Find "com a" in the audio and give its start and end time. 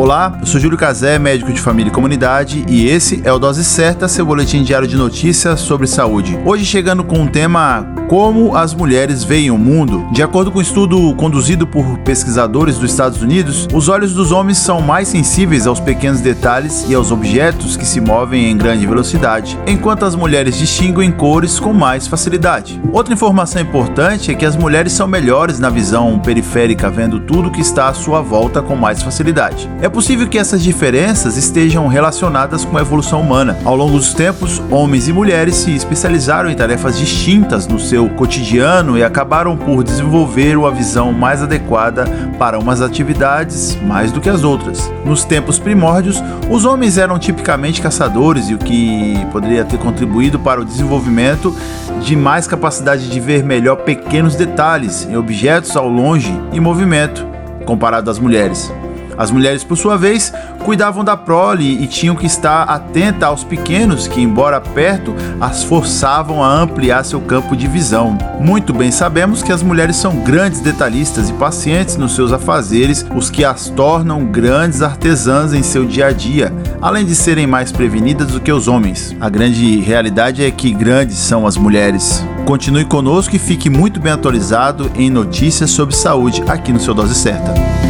32.64-32.80